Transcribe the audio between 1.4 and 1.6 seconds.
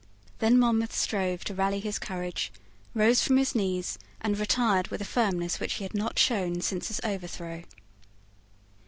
to